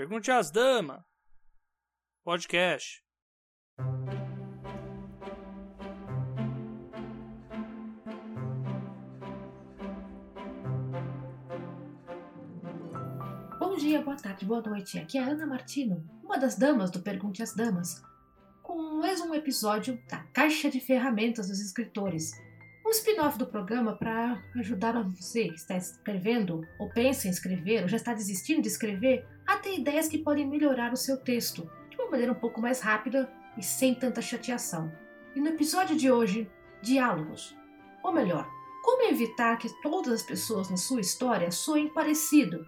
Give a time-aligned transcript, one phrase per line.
[0.00, 1.02] Pergunte às damas.
[2.24, 3.02] Podcast.
[13.58, 14.98] Bom dia, boa tarde, boa noite.
[14.98, 18.02] Aqui é a Ana Martino, uma das damas do Pergunte às Damas,
[18.62, 22.32] com mais um episódio da Caixa de Ferramentas dos Escritores.
[22.86, 27.88] Um spin-off do programa para ajudar você que está escrevendo, ou pensa em escrever, ou
[27.88, 29.28] já está desistindo de escrever,
[29.60, 33.30] ter ideias que podem melhorar o seu texto de uma maneira um pouco mais rápida
[33.56, 34.90] e sem tanta chateação.
[35.34, 36.50] E no episódio de hoje,
[36.82, 37.56] diálogos.
[38.02, 38.48] Ou melhor,
[38.82, 42.64] como evitar que todas as pessoas na sua história soem parecido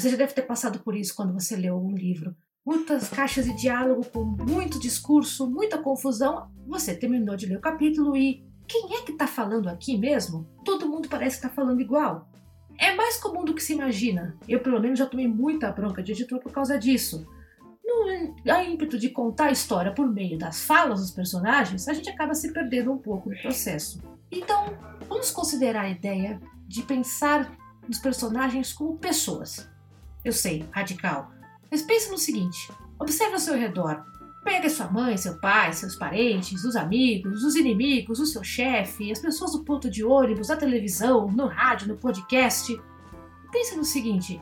[0.00, 2.34] Você já deve ter passado por isso quando você leu um livro.
[2.64, 6.50] Muitas caixas de diálogo com muito discurso, muita confusão.
[6.66, 10.48] Você terminou de ler o capítulo e quem é que está falando aqui mesmo?
[10.64, 12.26] Todo mundo parece estar tá falando igual.
[12.80, 14.34] É mais comum do que se imagina.
[14.48, 17.28] Eu, pelo menos, já tomei muita bronca de editor por causa disso.
[17.84, 22.34] No ímpeto de contar a história por meio das falas dos personagens, a gente acaba
[22.34, 24.00] se perdendo um pouco no processo.
[24.32, 27.52] Então, vamos considerar a ideia de pensar
[27.86, 29.68] nos personagens como pessoas.
[30.24, 31.32] Eu sei, radical.
[31.70, 34.04] Mas pense no seguinte: observe ao seu redor.
[34.42, 39.18] Pega sua mãe, seu pai, seus parentes, os amigos, os inimigos, o seu chefe, as
[39.18, 42.80] pessoas do ponto de ônibus, na televisão, no rádio, no podcast.
[43.52, 44.40] Pense no seguinte: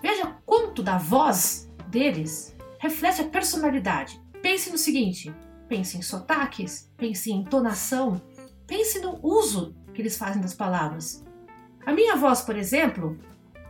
[0.00, 4.20] veja quanto da voz deles reflete a personalidade.
[4.40, 5.34] Pense no seguinte:
[5.68, 8.20] pense em sotaques, pense em entonação,
[8.66, 11.24] pense no uso que eles fazem das palavras.
[11.84, 13.18] A minha voz, por exemplo,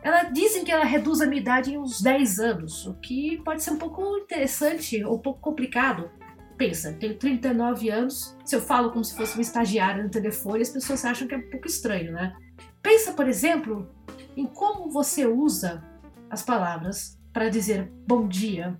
[0.02, 3.62] ela dizem que ela reduz a minha idade em uns 10 anos, o que pode
[3.62, 6.10] ser um pouco interessante ou um pouco complicado.
[6.56, 10.68] Pensa, tenho 39 anos, se eu falo como se fosse uma estagiária no telefone, as
[10.68, 12.34] pessoas acham que é um pouco estranho, né?
[12.82, 13.88] Pensa, por exemplo,
[14.36, 15.82] em como você usa
[16.28, 18.78] as palavras para dizer bom dia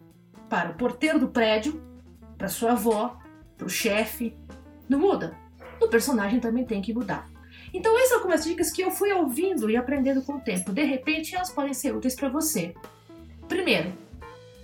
[0.48, 1.82] para o porteiro do prédio,
[2.36, 3.18] para sua avó,
[3.56, 4.36] para o chefe.
[4.88, 5.36] Não muda.
[5.80, 7.31] O personagem também tem que mudar.
[7.72, 10.72] Então, essas são algumas dicas que eu fui ouvindo e aprendendo com o tempo.
[10.72, 12.74] De repente, elas podem ser úteis para você.
[13.48, 13.92] Primeiro,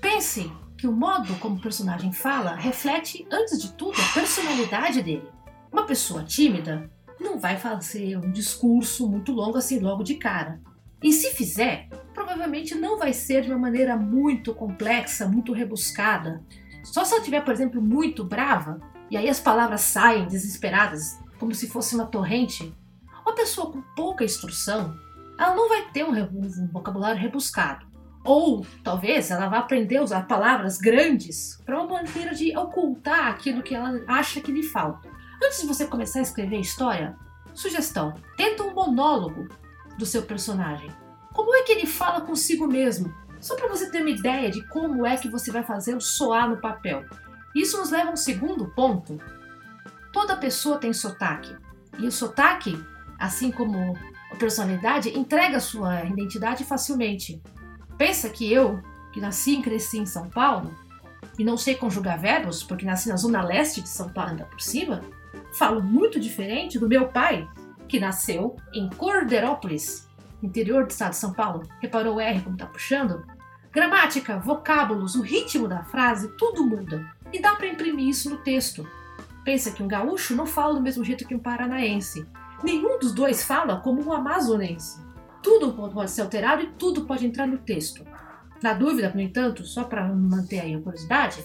[0.00, 5.28] pense que o modo como o personagem fala reflete, antes de tudo, a personalidade dele.
[5.72, 10.60] Uma pessoa tímida não vai fazer um discurso muito longo assim logo de cara.
[11.02, 16.42] E se fizer, provavelmente não vai ser de uma maneira muito complexa, muito rebuscada.
[16.82, 18.80] Só se ela estiver, por exemplo, muito brava,
[19.10, 22.74] e aí as palavras saem desesperadas, como se fosse uma torrente,
[23.38, 24.98] pessoa com pouca instrução,
[25.38, 27.86] ela não vai ter um, um vocabulário rebuscado.
[28.24, 33.62] Ou talvez ela vá aprender a usar palavras grandes para uma maneira de ocultar aquilo
[33.62, 35.08] que ela acha que lhe falta.
[35.42, 37.16] Antes de você começar a escrever história,
[37.54, 39.48] sugestão: tenta um monólogo
[39.96, 40.90] do seu personagem.
[41.32, 43.14] Como é que ele fala consigo mesmo?
[43.40, 46.50] Só para você ter uma ideia de como é que você vai fazer o soar
[46.50, 47.04] no papel.
[47.54, 49.16] Isso nos leva a um segundo ponto.
[50.12, 51.56] Toda pessoa tem sotaque.
[52.00, 52.76] E o sotaque
[53.18, 53.96] assim como
[54.30, 57.42] a personalidade, entrega sua identidade facilmente.
[57.96, 58.80] Pensa que eu,
[59.12, 60.74] que nasci e cresci em São Paulo,
[61.38, 64.60] e não sei conjugar verbos, porque nasci na zona leste de São Paulo, ainda por
[64.60, 65.02] cima,
[65.52, 67.48] falo muito diferente do meu pai,
[67.88, 70.08] que nasceu em Corderópolis,
[70.42, 71.66] interior do estado de São Paulo.
[71.80, 73.24] Reparou o R como tá puxando?
[73.72, 77.08] Gramática, vocábulos, o ritmo da frase, tudo muda.
[77.32, 78.88] E dá para imprimir isso no texto.
[79.44, 82.26] Pensa que um gaúcho não fala do mesmo jeito que um paranaense.
[82.62, 85.00] Nenhum dos dois fala como um amazonense.
[85.42, 88.04] Tudo pode ser alterado e tudo pode entrar no texto.
[88.62, 91.44] Na dúvida, no entanto, só para manter aí a curiosidade,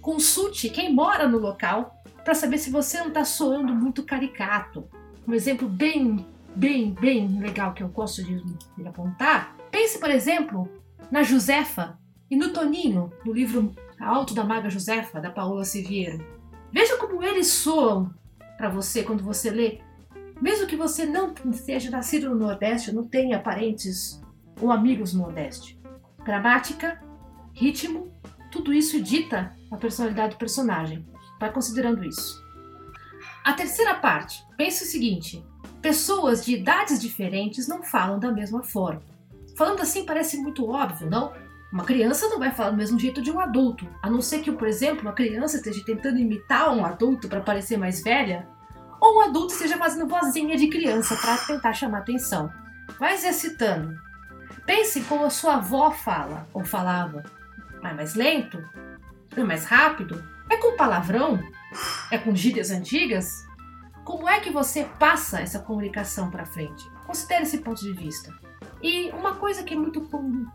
[0.00, 4.88] consulte quem mora no local para saber se você não está soando muito caricato.
[5.26, 6.26] Um exemplo bem,
[6.56, 8.42] bem, bem legal que eu gosto de,
[8.76, 9.54] de apontar.
[9.70, 10.68] Pense, por exemplo,
[11.10, 11.98] na Josefa
[12.28, 16.24] e no Toninho, no livro Alto da Maga Josefa, da Paola Siviero.
[16.72, 18.12] Veja como eles soam
[18.56, 19.80] para você quando você lê
[20.42, 24.20] mesmo que você não seja nascido no Nordeste, não tenha parentes
[24.60, 25.80] ou amigos no Nordeste.
[26.24, 27.00] Gramática,
[27.52, 28.12] ritmo,
[28.50, 31.06] tudo isso dita a personalidade do personagem.
[31.38, 32.42] Vai considerando isso.
[33.44, 35.46] A terceira parte, pense o seguinte:
[35.80, 39.02] pessoas de idades diferentes não falam da mesma forma.
[39.56, 41.32] Falando assim parece muito óbvio, não?
[41.72, 44.50] Uma criança não vai falar do mesmo jeito de um adulto, a não ser que,
[44.50, 48.48] por exemplo, uma criança esteja tentando imitar um adulto para parecer mais velha
[49.02, 52.52] ou um adulto esteja fazendo vozinha de criança para tentar chamar atenção.
[53.00, 54.00] Vai exercitando.
[54.64, 57.24] Pense como a sua avó fala ou falava.
[57.82, 58.64] É mais lento?
[59.36, 60.24] É mais rápido?
[60.48, 61.42] É com palavrão?
[62.12, 63.44] É com gírias antigas?
[64.04, 66.88] Como é que você passa essa comunicação para frente?
[67.04, 68.32] Considere esse ponto de vista.
[68.80, 70.00] E uma coisa que é muito,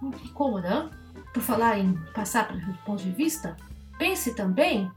[0.01, 0.89] muito incômoda,
[1.33, 3.57] por falar em passar para o ponto de vista,
[3.97, 4.89] pense também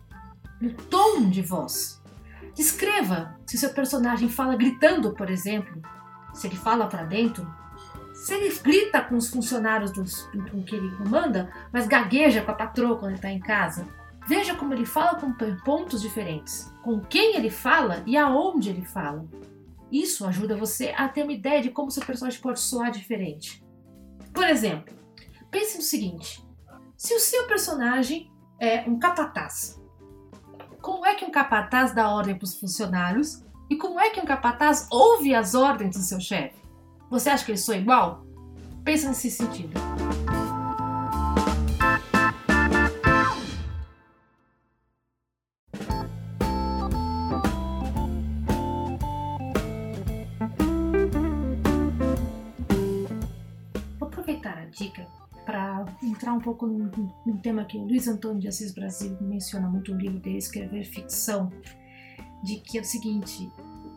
[0.60, 1.99] no tom de voz.
[2.54, 5.80] Descreva se seu personagem fala gritando, por exemplo,
[6.34, 7.46] se ele fala para dentro,
[8.14, 12.54] se ele grita com os funcionários dos, com que ele comanda, mas gagueja com a
[12.54, 13.86] patroa quando ele está em casa.
[14.26, 15.32] Veja como ele fala com
[15.64, 19.26] pontos diferentes, com quem ele fala e aonde ele fala.
[19.90, 23.64] Isso ajuda você a ter uma ideia de como seu personagem pode soar diferente.
[24.32, 24.94] Por exemplo,
[25.50, 26.46] pense no seguinte:
[26.96, 28.30] se o seu personagem
[28.60, 29.80] é um capataz,
[30.90, 34.24] como é que um capataz dá ordem para os funcionários e como é que um
[34.24, 36.56] capataz ouve as ordens do seu chefe?
[37.08, 38.26] Você acha que eles são igual?
[38.82, 39.89] Pensa nesse sentido.
[56.20, 56.90] Entrar um pouco num,
[57.24, 60.84] num, tema que o Luiz Antônio de Assis Brasil menciona muito no livro dele, Escrever
[60.84, 61.50] Ficção,
[62.42, 63.50] de que é o seguinte,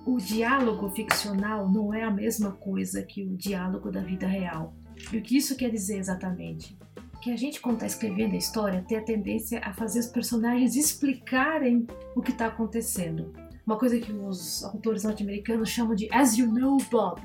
[0.06, 4.74] o diálogo ficcional não é a mesma coisa que o diálogo da vida real.
[5.12, 6.78] E o que isso quer dizer exatamente?
[7.22, 10.78] Que a gente, quando está escrevendo a história, tem a tendência a fazer os personagens
[10.78, 11.86] explicarem
[12.16, 13.34] o que está acontecendo.
[13.66, 17.22] Uma coisa que os autores norte-americanos chamam de As You Know, Bob.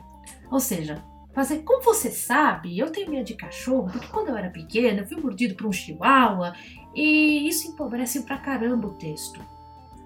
[0.50, 1.04] Ou seja,
[1.38, 5.06] fazer como você sabe, eu tenho medo de cachorro, porque quando eu era pequena eu
[5.06, 6.52] fui mordido por um chihuahua
[6.93, 9.40] e isso empobrece pra caramba o texto.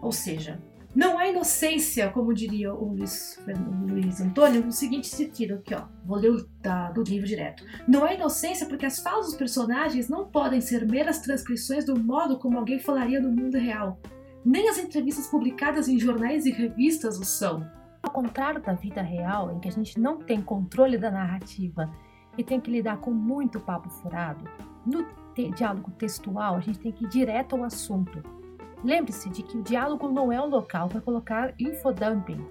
[0.02, 0.60] Ou seja,
[0.94, 5.86] não há inocência, como diria o Luiz, o Luiz Antônio, no seguinte sentido aqui, ó.
[6.04, 7.64] Vou ler da, do livro direto.
[7.88, 12.38] Não há inocência porque as falas dos personagens não podem ser meras transcrições do modo
[12.38, 13.98] como alguém falaria no mundo real.
[14.44, 17.66] Nem as entrevistas publicadas em jornais e revistas o são.
[18.12, 21.90] Ao contrário da vida real, em que a gente não tem controle da narrativa
[22.36, 24.44] e tem que lidar com muito papo furado,
[24.84, 25.02] no
[25.34, 28.22] te diálogo textual a gente tem que ir direto ao assunto
[28.84, 32.44] Lembre-se de que o diálogo não é um local para colocar infodumping.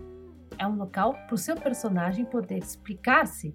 [0.57, 3.53] É um local para o seu personagem poder explicar-se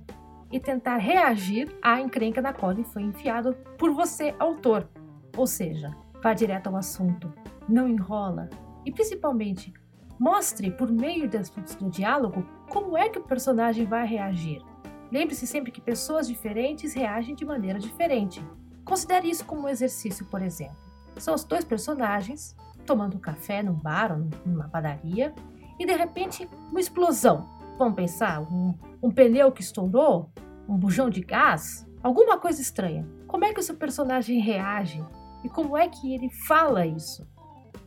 [0.53, 4.89] e tentar reagir à encrenca na qual ele foi enfiado por você, autor.
[5.37, 5.91] Ou seja,
[6.23, 7.33] vá direto ao assunto,
[7.67, 8.51] não enrola
[8.85, 9.73] e principalmente
[10.19, 14.63] mostre por meio do diálogo como é que o personagem vai reagir.
[15.11, 18.45] Lembre-se sempre que pessoas diferentes reagem de maneira diferente.
[18.85, 20.77] Considere isso como um exercício, por exemplo.
[21.17, 25.35] São os dois personagens tomando café num bar ou numa padaria
[25.79, 27.49] e de repente uma explosão.
[27.79, 30.31] Vamos pensar, um, um pneu que estourou,
[30.69, 33.07] um bujão de gás, alguma coisa estranha.
[33.27, 35.05] Como é que o seu personagem reage
[35.45, 37.27] e como é que ele fala isso?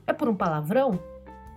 [0.05, 0.99] É por um palavrão?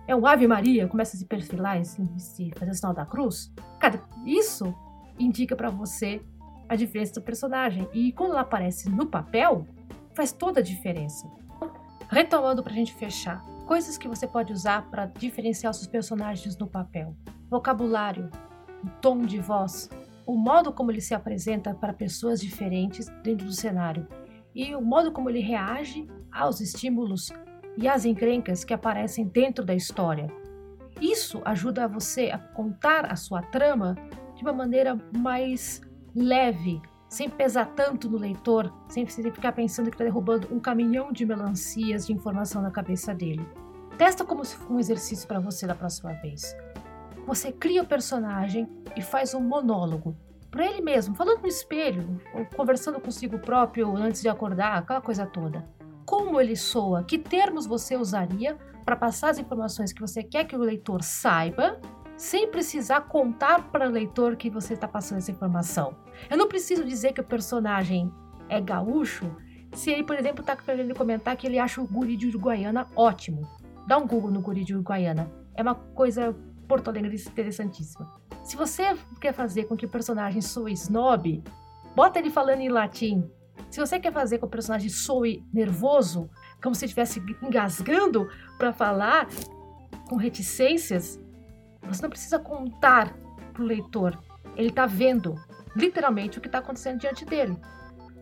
[0.05, 3.53] É um Ave Maria, começa a se perfilar e se fazer o sinal da cruz?
[3.79, 4.73] Cara, isso
[5.17, 6.21] indica para você
[6.67, 7.87] a diferença do personagem.
[7.93, 9.65] E quando ela aparece no papel,
[10.13, 11.29] faz toda a diferença.
[12.09, 16.67] Retomando para a gente fechar, coisas que você pode usar para diferenciar seus personagens no
[16.67, 17.15] papel:
[17.49, 18.29] vocabulário,
[18.83, 19.89] o tom de voz,
[20.25, 24.07] o modo como ele se apresenta para pessoas diferentes dentro do cenário
[24.53, 27.31] e o modo como ele reage aos estímulos
[27.77, 30.27] e às encrencas que aparecem dentro da história.
[31.01, 33.95] Isso ajuda você a contar a sua trama
[34.35, 35.81] de uma maneira mais
[36.15, 41.25] leve, sem pesar tanto no leitor, sem ficar pensando que está derrubando um caminhão de
[41.25, 43.45] melancias de informação na cabeça dele.
[43.97, 46.55] Testa como se fosse um exercício para você da próxima vez.
[47.27, 50.15] Você cria o personagem e faz um monólogo
[50.49, 55.25] para ele mesmo, falando no espelho, ou conversando consigo próprio antes de acordar, aquela coisa
[55.25, 55.67] toda.
[56.05, 60.55] Como ele soa, que termos você usaria para passar as informações que você quer que
[60.55, 61.79] o leitor saiba
[62.15, 65.95] sem precisar contar para o leitor que você está passando essa informação.
[66.29, 68.11] Eu não preciso dizer que o personagem
[68.49, 69.35] é gaúcho
[69.73, 73.41] se ele, por exemplo, está querendo comentar que ele acha o guri de Uruguaiana ótimo.
[73.87, 75.31] Dá um Google no guri de Uruguaiana.
[75.55, 76.35] É uma coisa
[76.67, 78.11] Porto Alegre interessantíssima.
[78.43, 81.43] Se você quer fazer com que o personagem soe snob,
[81.95, 83.29] bota ele falando em latim.
[83.73, 86.29] Se você quer fazer com que o personagem soe nervoso,
[86.61, 89.27] como se estivesse engasgando para falar
[90.07, 91.19] com reticências,
[91.81, 93.17] você não precisa contar
[93.51, 94.15] para o leitor.
[94.55, 95.33] Ele está vendo
[95.75, 97.57] literalmente o que está acontecendo diante dele.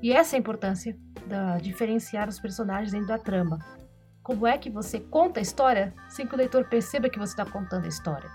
[0.02, 0.98] E essa é a importância
[1.58, 3.60] de diferenciar os personagens dentro da trama.
[4.24, 7.46] Como é que você conta a história sem que o leitor perceba que você está
[7.46, 8.32] contando a história?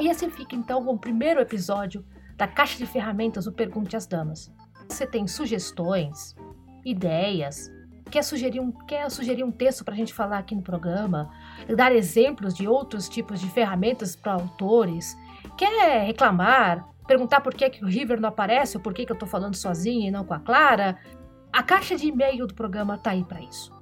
[0.00, 2.02] E assim fica então com o primeiro episódio
[2.38, 4.50] da Caixa de Ferramentas, o Pergunte às Damas.
[4.88, 6.34] Você tem sugestões,
[6.84, 7.70] ideias,
[8.10, 11.30] quer sugerir um, quer sugerir um texto para a gente falar aqui no programa,
[11.76, 15.16] dar exemplos de outros tipos de ferramentas para autores,
[15.56, 19.18] quer reclamar, perguntar por que, que o River não aparece, ou por que, que eu
[19.18, 20.98] tô falando sozinha e não com a Clara,
[21.52, 23.72] a caixa de e-mail do programa tá aí para isso.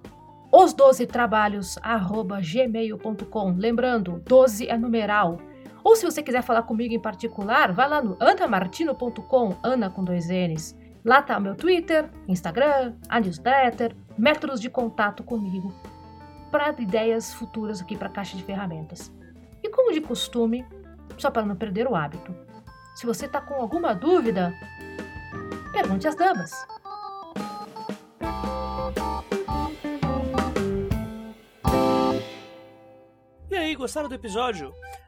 [0.53, 3.55] Os 12 trabalhos, arroba gmail.com.
[3.57, 5.39] Lembrando, 12 é numeral.
[5.83, 10.29] Ou se você quiser falar comigo em particular, vai lá no anamartino.com, Ana com dois
[10.29, 10.77] N's.
[11.05, 15.75] Lá tá meu Twitter, Instagram, a newsletter, métodos de contato comigo
[16.51, 19.13] para ideias futuras aqui para a caixa de ferramentas.
[19.63, 20.65] E como de costume,
[21.19, 22.35] só para não perder o hábito,
[22.95, 24.55] se você está com alguma dúvida,
[25.73, 26.53] pergunte às damas.
[33.51, 34.73] E aí, gostaram do episódio?